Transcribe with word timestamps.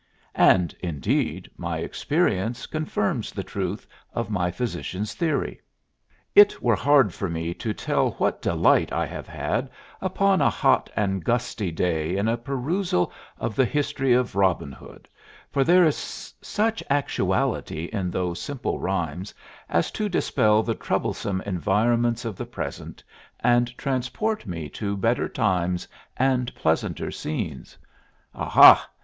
And, 0.33 0.73
indeed, 0.79 1.47
my 1.57 1.77
experience 1.77 2.65
confirms 2.65 3.31
the 3.31 3.43
truth 3.43 3.85
of 4.13 4.31
my 4.31 4.49
physician's 4.49 5.13
theory. 5.13 5.61
It 6.33 6.59
were 6.59 6.75
hard 6.75 7.13
for 7.13 7.29
me 7.29 7.53
to 7.53 7.71
tell 7.71 8.09
what 8.13 8.41
delight 8.41 8.91
I 8.91 9.05
have 9.05 9.27
had 9.27 9.69
upon 10.01 10.41
a 10.41 10.49
hot 10.49 10.89
and 10.95 11.23
gusty 11.23 11.69
day 11.71 12.17
in 12.17 12.27
a 12.27 12.35
perusal 12.35 13.13
of 13.37 13.55
the 13.55 13.63
history 13.63 14.11
of 14.15 14.33
Robin 14.35 14.71
Hood, 14.71 15.07
for 15.51 15.63
there 15.63 15.85
is 15.85 16.33
such 16.41 16.81
actuality 16.89 17.83
in 17.93 18.09
those 18.09 18.41
simple 18.41 18.79
rhymes 18.79 19.35
as 19.69 19.91
to 19.91 20.09
dispel 20.09 20.63
the 20.63 20.73
troublesome 20.73 21.41
environments 21.45 22.25
of 22.25 22.35
the 22.37 22.47
present 22.47 23.03
and 23.39 23.77
transport 23.77 24.47
me 24.47 24.67
to 24.69 24.97
better 24.97 25.29
times 25.29 25.87
and 26.17 26.51
pleasanter 26.55 27.11
scenes. 27.11 27.77
Aha! 28.33 28.89